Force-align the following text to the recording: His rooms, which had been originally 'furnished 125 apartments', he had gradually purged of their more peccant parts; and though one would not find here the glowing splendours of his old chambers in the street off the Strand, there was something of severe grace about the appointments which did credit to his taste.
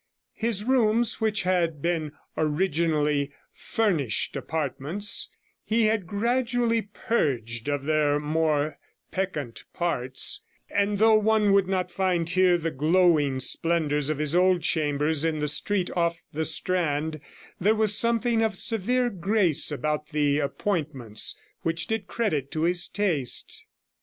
His 0.33 0.63
rooms, 0.63 1.21
which 1.21 1.43
had 1.43 1.79
been 1.79 2.13
originally 2.35 3.31
'furnished 3.53 4.35
125 4.35 4.71
apartments', 4.73 5.29
he 5.63 5.83
had 5.83 6.07
gradually 6.07 6.81
purged 6.81 7.67
of 7.67 7.85
their 7.85 8.19
more 8.19 8.79
peccant 9.11 9.63
parts; 9.75 10.43
and 10.71 10.97
though 10.97 11.13
one 11.19 11.51
would 11.53 11.67
not 11.67 11.91
find 11.91 12.27
here 12.31 12.57
the 12.57 12.71
glowing 12.71 13.39
splendours 13.39 14.09
of 14.09 14.17
his 14.17 14.35
old 14.35 14.63
chambers 14.63 15.23
in 15.23 15.37
the 15.37 15.47
street 15.47 15.91
off 15.95 16.19
the 16.33 16.45
Strand, 16.45 17.19
there 17.59 17.75
was 17.75 17.95
something 17.95 18.41
of 18.41 18.55
severe 18.57 19.11
grace 19.11 19.71
about 19.71 20.09
the 20.09 20.39
appointments 20.39 21.37
which 21.61 21.85
did 21.85 22.07
credit 22.07 22.49
to 22.49 22.63
his 22.63 22.87
taste. 22.87 23.67